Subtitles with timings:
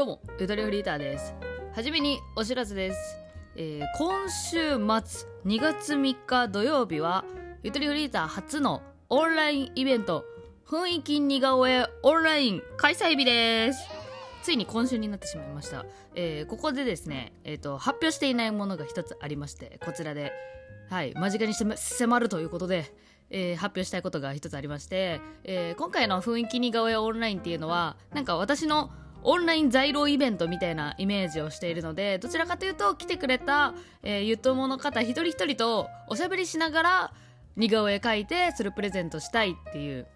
[0.00, 1.34] どうも、ゆとりフリーターです。
[1.74, 3.18] はじめにお知らせです。
[3.54, 7.26] えー今週末2月3日土曜日は、
[7.62, 10.24] ゆとりフリーター初のオンラインイベント、
[10.66, 13.86] 雰囲気似顔絵オンライン開催日です。
[14.42, 15.84] ついに今週になってしまいました。
[16.14, 20.32] えーここでですね、えっ、と、発表していないものが一つありまして、こちらで、
[20.88, 22.86] はい、間近に迫るということで、
[23.28, 28.90] えー発表したいことが一つありまして、えー今回の雰囲気似顔絵オンラインっていうのは、なんか私の
[29.22, 37.12] オンライン在廊イベントみたいなイメージをしているので、どちらかというと来てくれた、えーゆともの方一人一人とおしゃべりしながら
[37.56, 40.06] 似顔絵描いてそれプレゼントしたいっていう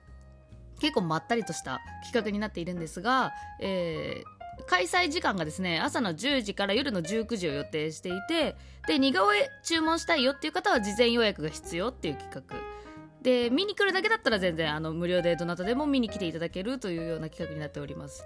[0.81, 4.35] 結構まったりとした企画になっているんですが、えー
[4.67, 12.57] 開催時間がですね朝の10時から夜の19時を予定していてで似顔絵注文したいよっていう方は事前予約が必要っていう企画。
[13.23, 18.23] で見に来るだけだったら全然あの無料でどなたでも見に来ていただけるというような企画になっております、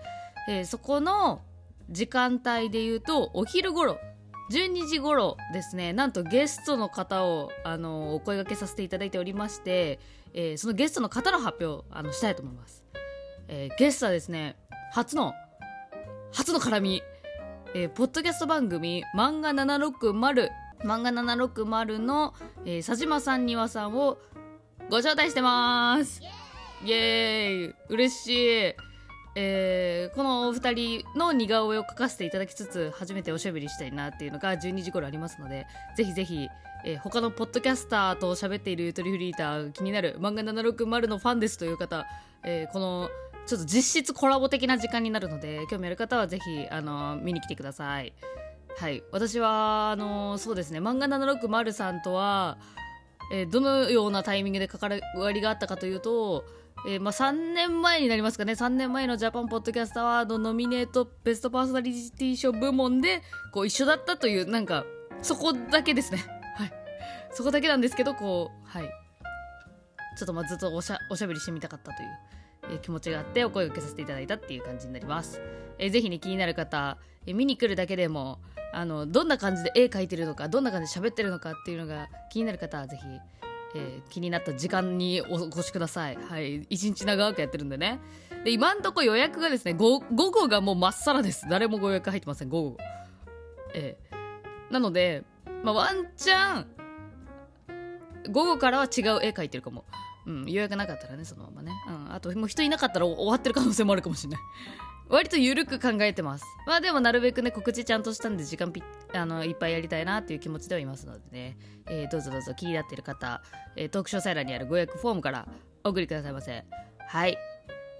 [0.49, 1.43] えーそこの
[1.91, 3.99] 時間帯で言うとお昼頃
[4.51, 5.93] 12時頃ですね。
[5.93, 10.01] なんとゲストの方をあのお声掛けさせていただいておりまして、
[10.33, 12.83] えーそのゲストの方の発表をあのしたいと思います、
[13.49, 14.57] えーゲストはですね
[14.93, 15.35] 初の
[16.33, 17.03] 初の絡み、
[17.75, 20.49] えーポッドキャスト番組「漫画760」
[20.85, 22.35] 漫画760の、
[22.65, 24.19] えー佐島さんにわさんを
[24.91, 26.23] ご招待してます。
[26.85, 27.75] イエーイ。
[27.91, 28.29] 嬉し
[28.71, 28.75] い。
[29.35, 36.49] えーこのお二人の似顔絵を描かせていただきつつ初めておしゃべりしたいなっていうのが12時頃ありますのでぜひぜひ、
[36.85, 42.07] えー他のポッドキャスターと喋っているゆとりフリーター気になる漫画760のファンですという方、
[42.45, 43.11] えーこの
[43.47, 48.13] ちょっと実質コラボ的な時間になるので興味ある方はぜひあの見に来てください。
[48.77, 49.03] はい。
[49.11, 52.59] 私はあのそうですね漫画760さんとは
[53.33, 56.45] えーどのようなタイミングで関わりがあったかというと、
[56.87, 58.53] えーまあ、3年前になりますかね。
[58.53, 64.85] 3年前のジャパンポッドキャストアワードノミネートベストパーソナリティ賞部門でこう一緒だったというなんか
[65.23, 66.25] そこだけですね。
[66.57, 66.73] はい。
[67.33, 68.91] そこだけなんですけどこうはい。
[70.17, 72.09] ちょっとまあずっとおしゃおしゃべりしてみたかったという、
[72.71, 75.41] えー気持ちがあってお声掛けさせていただいたっていう感じになります、
[75.79, 78.41] えーぜひね気になる方、えー見に来るだけでも
[78.73, 83.05] あのどんな感じで絵描いてるのかどんな感じで喋ってるのかっていうのが気になる方はぜひ、
[83.75, 86.17] えー気になった時間にお越しください。
[86.17, 86.67] はい。
[86.71, 88.01] 一日長くやってるんでね。
[88.45, 91.47] で今んとこ予約がですね午後がもうまっさらです。
[91.49, 92.77] 誰もご予約入ってません午後。
[93.75, 94.19] えー
[94.71, 95.25] なので、
[95.65, 96.67] まあ、ワンチャン
[98.31, 99.85] 午後からは違う絵描いてるかも。
[100.27, 104.41] うん、予約なかったらねそのままね、うん、あともう人いなかったら終わってる可能性もあるかもしれない。
[105.09, 106.45] 割と緩く考えてます。
[106.67, 108.83] まあでもなるべくね告知ちゃんとしたんで時間ぴ
[109.15, 113.43] あのいっぱいやりたいなっていう気持ちではいますのでね、えーどうぞどうぞ気になってる方、
[113.77, 115.49] えートーク詳細欄にあるご予約フォームから
[115.85, 116.65] お送りくださいませ。
[117.07, 117.39] はい。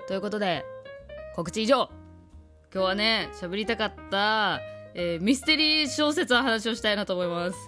[0.07, 0.65] ということで
[1.35, 1.89] 告知以上。
[2.73, 4.61] 今日はね喋りたかった、
[4.95, 7.59] えーミステリー小説の話をしたいなと思います。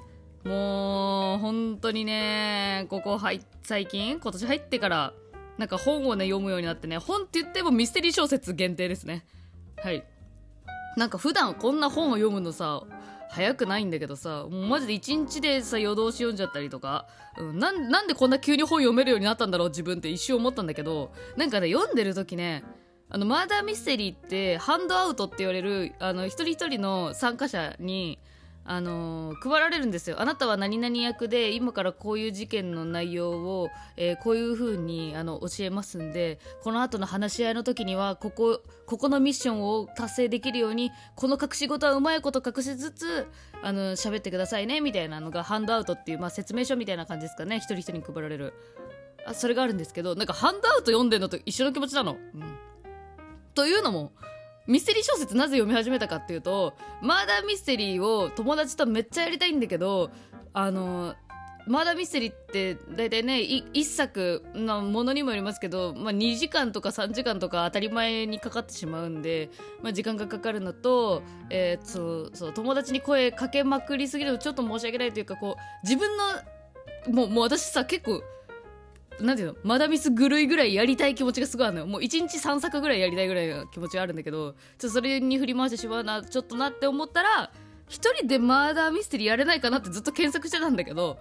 [0.44, 5.12] もう本当にねここ入っ最近今年入ってから
[5.60, 9.26] なんか本をね読むようになってね本って言ってもミステリー小説限定ですね。
[9.76, 10.02] はい。
[10.96, 12.82] なんか普段こんな本を読むのさ
[13.28, 17.06] 早くないんだけどさもうマジで一日でさ夜通し読んじゃったりとか、
[17.38, 22.64] うん、ななんでこんな急に本読めるようになったんだろう自分って一瞬思ったんだけどなんかね読んでる時ね
[23.10, 28.18] あのマーダーミステリーってハンドアウトって言われるあの一人一人の参加者に
[28.64, 30.20] あのー配られるんですよ。
[30.20, 43.28] あなたは何々役で今からこういう事件の内容を、えーこういう風にあの教えますんでこの後の話し合いの時にはここここのミッションを達成できるようにこの隠し事はうまいこと隠しつつ
[43.62, 47.56] あの喋ってくださいねみたいなのがハンドアウトっていう、まあ、説明書みたいな感じですかね。
[47.56, 48.54] 一人一人に配られる。
[49.26, 52.16] あそれがあるんですけどなんかハンドアウト読んでるのと一緒の気持ちなの。
[52.34, 52.58] うん。
[53.54, 54.12] というのも
[54.66, 60.10] ミステリー小説なぜ読み始めたかっていうとマーダーミステリーを友達とめっちゃやりたいんだけど
[60.52, 61.14] あの
[61.66, 69.50] マーダーミステリーって大体ねい一作のものにもよりますけど、まあ、2時間とか3時間とか当たり前にかかってしまうんで、
[69.82, 78.22] まあ、時間がかかるのと、えーそうそう友達に声かけまくりすぎるのちょっと申し訳ないというかこう自分のもうもう私さ結構
[79.20, 81.86] なんていうのマダミス狂いぐらいやりたい気持ちがすごいあるのよ。
[81.86, 87.52] もう1日3作ぐらいやりたいぐらいの気持ちがあるんだけどちょっとそれに振り回してしまうなちょっとなって思ったら
[87.88, 91.18] 一人でマーダーミステリーやれないかなってずっと検索してたんだけど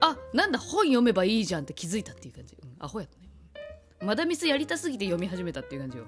[0.00, 3.26] あなんだ本読めばいいじゃんって気づいたっていう感じ、うん、アホやったね。
[4.02, 6.04] マダミスやりたすぎて読み始めたっていう感じよ。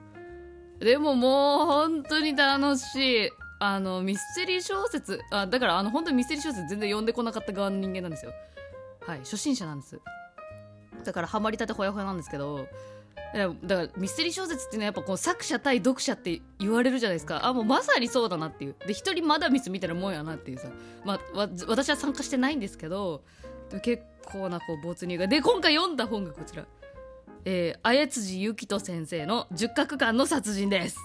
[0.78, 3.30] でももう本当に楽しい。
[3.60, 8.32] あのミステリー小説あだからあの本当にミステリー小説全然読んでこなかった側の人間なんですよ。
[9.04, 10.00] はい初心者なんです。
[11.08, 12.69] だからハマりたてほやほやなんですけど
[13.32, 17.46] だからミステリー小説っていうのはやっぱこう作者対読者って言われるじゃないですか。
[17.46, 18.76] あもうまさにそうだなっていう。
[18.87, 20.69] で一人まだミスみたいなもんやなっていうさ、
[21.05, 23.22] まあ、わ私は参加してないんですけど
[23.82, 25.26] 結構なこう没入が。
[25.26, 26.66] で今回読んだ本がこちら。
[27.44, 30.99] えー、綾辻ゆきと先生の十角館の殺人です。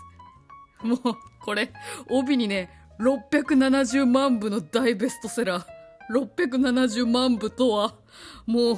[0.82, 1.00] もう
[1.44, 1.72] これ
[2.10, 5.84] 帯にね670万部の大ベストセラー。
[6.12, 7.96] 670万部とは
[8.46, 8.78] もう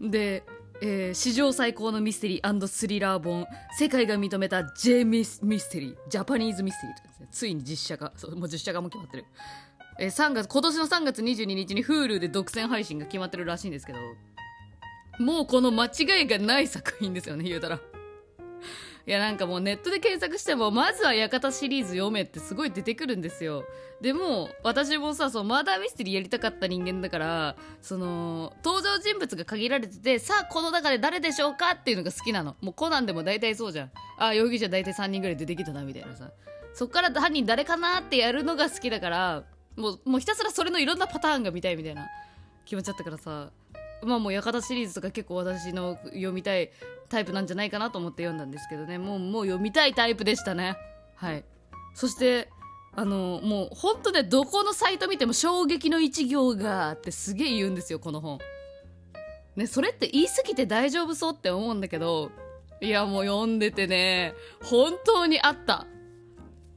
[0.00, 0.44] で
[0.84, 3.46] えー、史上最高のミステリースリラー本
[3.78, 7.28] 世界が認めた J ミスミステリージャパニーズミステリーですね。
[7.30, 9.24] ついに実写化そうもう実写化も決まってる、
[10.00, 13.98] えー、3月今年の3月22日に Hulu で独占配信が決まってるらしいんですけど
[15.20, 17.78] もうこの間違いがない作品ですよね言うたら。
[19.06, 23.64] いやなんかもうネットで検索してもまずは館シリーズ読めってすごい出てくるんですよ。
[24.00, 32.56] でも私もさそうマーダーミステリーやりたかった人間だからその登場人物が限られててさあこの中で誰でしょうかっていうのが好きなの。
[32.60, 33.90] もうコナンでも大体そうじゃん。
[34.18, 36.30] あ容疑者大体3人ぐらい出てきたなみたいなさ。
[36.74, 39.44] そっから犯人誰かなってやるのが好きだから
[39.76, 42.08] もうもうひたすらそれのいろんなパターンが見たいみたいな
[42.64, 43.50] 気持ちだったからさ。
[44.04, 46.70] まあもう館シリーズとか結構私の読みたい
[47.08, 48.98] タイプなんじゃないかなと思って読んだんですけどね。
[48.98, 50.76] もうもう読みたいタイプでしたね。
[51.16, 51.44] はい。
[51.94, 52.48] そして
[52.94, 58.38] あのもうほんとねどこのサイト見ても衝撃の一行がってすげえ言うんですよこの本。
[59.56, 62.30] ねそれって言い過ぎて大丈夫そうって思うんだけど
[62.80, 65.86] いやもう読んでてね本当にあった。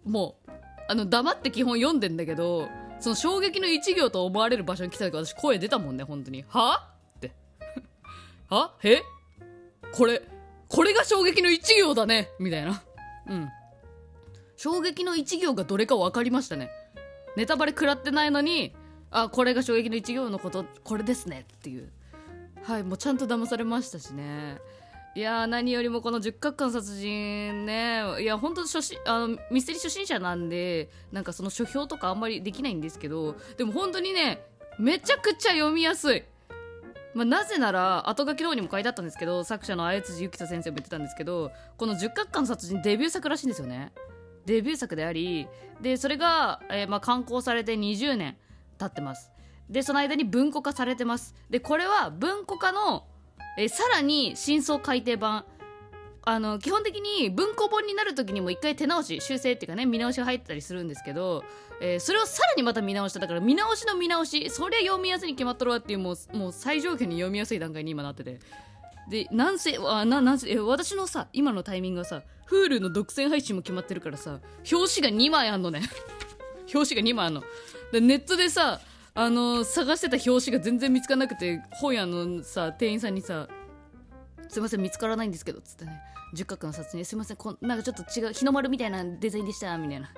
[0.06, 0.52] もう
[0.88, 2.68] あの黙って基本読んでんだけど
[3.00, 6.46] その衝撃の一行と思われる場所に来た時私声出たもんね本当に。
[6.48, 6.92] は？
[8.50, 9.02] あえ
[9.92, 10.22] これ、
[10.68, 12.84] これが衝撃の一行だねみたいな。
[13.28, 13.50] うん。
[14.58, 16.70] 衝撃の一行がどれか分かりましたね。
[17.36, 18.76] ネタバレ食らってないのに、
[19.12, 21.90] あ、これが衝撃の一行のこと、これですねっていう。
[22.64, 24.58] はい、もうちゃんと騙されましたしね。
[25.16, 34.42] いや何よりもこの十角館殺人ね、いや、本当初心、あの、ミステリー初心者なんで、なんかその書評とかあんまりできないんですけど、でも本当にね、
[34.78, 36.24] めちゃくちゃ読みやすい。
[37.16, 43.94] まあ、なぜなら後書きの方にも書いてあったんですけど作者の綾辻ゆきさ先生も言ってたんですけどこの十角館殺人デビュー作らしいんですよね。
[44.46, 45.48] デビュー作であり
[45.82, 48.36] でそれが、えー、まあ刊行されて20年
[48.78, 49.32] 経ってます。
[49.70, 51.34] でその間に文庫化されてます。
[51.50, 53.06] でこれは文庫化の、
[53.58, 55.46] えー、さらに真相改訂版
[56.28, 61.44] あの基本的に文庫本になる時にも一回手直し修正っていうかね見直しが入ったりするんですけど、
[61.80, 68.40] えー、それをさらにまた見直しただから見直しの見直しそりゃ読みやすいに決まっとるわっていうもうもう最上級に読みやすい段階に今なってて。
[69.08, 74.40] でなんせあななんせ私のさ今のタイミングはさ Hulu の独占配信も決まってるからさ
[74.72, 75.84] 表紙が2枚あんのね。
[76.74, 77.44] 表紙が2枚あんの。
[77.92, 78.82] でネットでさ
[79.14, 83.48] あの探してた表紙が全然見つからなくて本屋のさ店員さんにさ
[84.50, 86.02] 「すいません見つからないんですけど」っつってね。
[86.34, 90.12] 十角の撮影すいませんこなんかちょっと違う日の丸みたいなデザインでしたみたいな、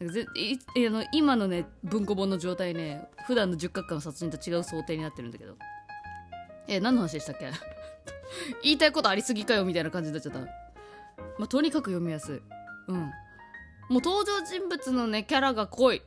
[0.00, 5.56] うん、ぜいあの今のね文庫本の状態ね普段の十角の殺人と違う想定になってるんだけど。
[6.68, 7.50] え何の話でしたっけ？
[8.62, 10.40] 言いたいことありすぎかよみたいな感じになっちゃった。
[10.40, 10.46] ま
[11.44, 12.42] あとにかく読みやすい。
[12.88, 12.96] うん。
[12.96, 13.12] もう
[14.02, 16.02] 登場人物のねキャラが濃い。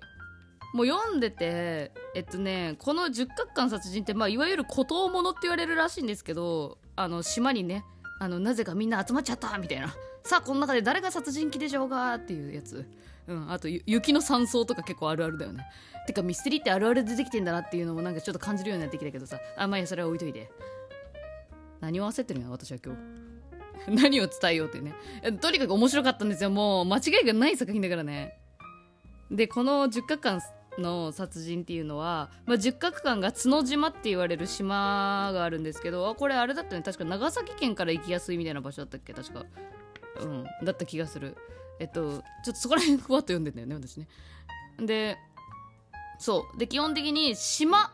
[0.74, 7.84] もう読んでてえっとねこの十角館殺人って、まあ、いわゆる孤島ものって言われるらしいんですけどあの島にね
[8.20, 9.94] あのなぜかみんな集まっちゃったみたいな。
[10.24, 12.88] さあこの中で誰が殺人鬼でしょうかっていうやつ、
[13.27, 15.65] うん、あと雪の山荘とか結構あるあるだよね。
[16.06, 19.39] てかミステリーってあるある出てきてんだなっていうのもなんかちょっと感じるようになってきたけどさ。
[19.58, 20.50] あまあいやそれは置いといて。
[21.80, 23.01] 何を焦ってるんや私は今日。
[23.89, 24.94] 何を伝えようってね。
[25.42, 26.51] とにかく面白かったんですよ。
[26.51, 28.38] もう間違いがない作品だからね。
[29.32, 30.42] でこの10日間
[30.78, 36.82] の殺人っていうのは、まあ、十角館が角島って言われる島があるんですけどあこれあれだったね。
[36.82, 39.13] 確か長崎県から行きやすいみたいな場所だったっけ？
[39.13, 39.46] 確か。
[40.22, 40.44] うん。
[40.63, 41.36] だった気がする。
[41.80, 44.08] えっとちょっとそこら辺ふわっと読んでんだよね私ね。
[44.80, 45.18] で
[46.20, 46.58] そう。
[46.58, 47.92] で基本的に島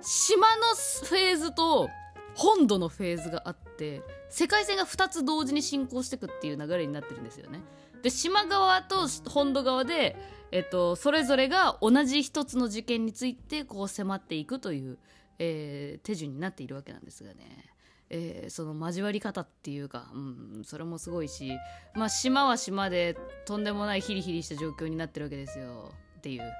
[0.00, 0.62] 島の
[1.08, 1.88] フェーズと
[2.34, 7.60] 本土のフェーズがあって世界線が2つ同時に進行していくっていう流れになってるんですよね。
[8.02, 10.16] で島側と本土側で
[10.52, 14.98] えっと、それぞれが同じ一つの事件についてこう迫っていくという、
[15.38, 17.66] えー、手順になっているわけなんですがね、
[18.10, 20.18] えー、その交わり方っていうか、う
[20.60, 21.52] ん、それもすごいし、
[21.94, 25.92] まあ、島は島でとんでもないヒリヒリした状況になってるわけですよ。
[26.18, 26.52] っていう、はい、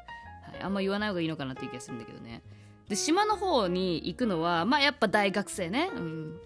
[0.62, 2.42] あんま言わない方がいいのかなっていう気がするんだけどね。
[2.88, 6.40] で島の方に行くのはまあやっぱ大学生ね、うん、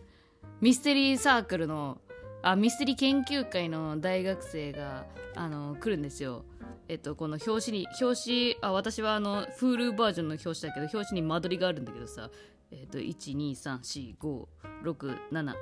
[0.61, 1.99] ミステリーサークルの
[2.43, 6.45] あミステリー研究会の大学生があの来るんですよ。
[6.89, 12.31] えっと、この表紙に表紙あ私はあの Hulu バージョンの表紙だけど表紙に間取りがあるんだけどさ、
[12.73, 15.55] えっと、1234567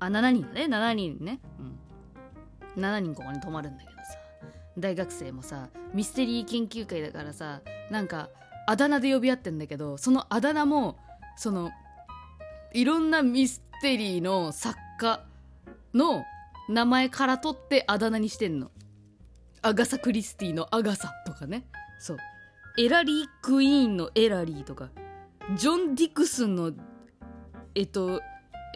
[0.00, 0.64] あ7人ね。
[0.64, 1.62] 7人ね、う
[2.80, 4.02] ん、7人ここに泊まるんだけどさ
[4.78, 8.28] 大学生もさミステリー研究会だからさなんか
[8.66, 10.98] あだ名で呼び合ってんだけどそのあだ名も
[11.36, 11.70] その
[12.74, 15.24] いろんなミステリーの作家
[15.94, 16.24] の
[16.68, 18.70] 名前から取ってあだ名にしてんの。
[19.60, 21.64] アガサ・クリスティのアガサとかね。
[21.98, 22.16] そう。
[22.78, 24.90] エラリー・クイーンのエラリーとか。
[25.56, 26.72] ジョン・ディクスンの
[27.74, 28.20] えっと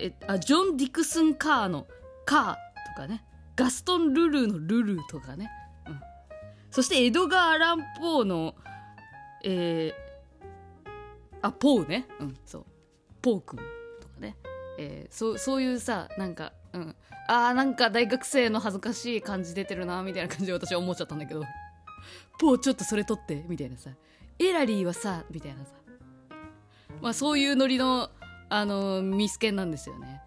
[0.01, 1.87] えあジョン・ディクスン・カーの
[2.25, 2.55] カー
[2.95, 3.25] とかね。
[3.57, 5.51] ガストン・ルルーのルルーとかね、
[5.87, 6.01] うん、
[6.71, 8.55] そしてエドガー・アラン・ポーの
[9.43, 10.93] えー、
[11.41, 12.07] あポーね。
[12.21, 12.65] うんそう。
[13.23, 13.59] ポー君。
[13.59, 13.65] と
[14.17, 14.37] かね、
[14.79, 16.97] えー、そうそういうさなんかうん。
[17.29, 21.43] あーなんか大学生の恥ずかしい感じ出てるなみたいな感じで私は思っちゃったんだけど。
[22.39, 23.91] ポーちょっとそれ取ってみたいなさ。
[24.39, 25.73] エラリーはさみたいなさ。
[27.01, 28.11] まあそういうノリの
[28.49, 30.23] あのミスケンなんですよね。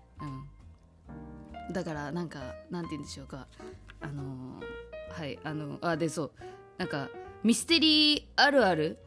[1.68, 1.74] うん。
[1.74, 3.48] だからなんかなんて言うんでしょうか。
[4.02, 6.32] あのー、はいあのあでそう。
[6.78, 7.10] なんか
[7.44, 8.98] ミステリーあるある。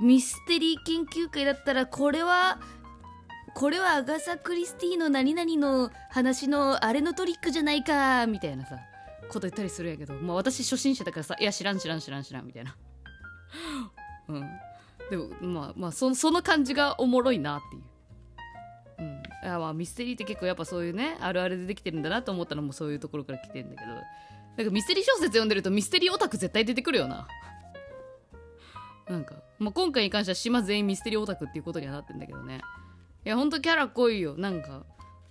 [0.00, 2.60] ミステリー研究会だったらこれは
[3.56, 8.76] これはアガサ・クリスティの何々の話のあれのトリックじゃないかみたいなさ
[9.30, 12.76] こと言ったりするんやけどまあ私初心者だからさいや知らん知らん知らん知らんみたいな。
[14.28, 14.50] うん。
[15.08, 17.82] でもまあまあそその感じがおもろいなっていう。
[18.98, 23.92] うん、いやまあミステリーって結構やっぱそういうねあるあるでできてるんだなと思ったのもそういうところから来てんだけど。
[24.58, 27.26] なんかミステリー小説読んでるとミステリーオタク絶対出てくるよな。
[29.08, 32.60] なんか、まあ、今回に関しては島全員ミステリーオタクっていうことにはなってんだけどね。
[33.26, 34.36] いやほんとキャラ濃いよ。
[34.38, 34.84] なんか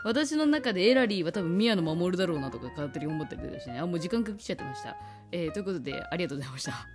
[0.04, 3.80] 私の中でエラリーは多分宮野守るだろうなとか勝手に思ってるしね。
[3.80, 4.98] あもう時間かけちゃってました、
[5.32, 6.88] えー、ということでありがとうございました。